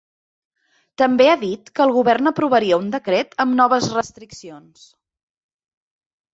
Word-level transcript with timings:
També 1.01 1.27
ha 1.31 1.35
dit 1.43 1.69
que 1.79 1.83
el 1.85 1.93
govern 1.99 2.31
aprovaria 2.33 2.81
un 2.85 2.89
decret 2.97 3.39
amb 3.47 3.55
noves 3.63 3.93
restriccions. 4.01 4.91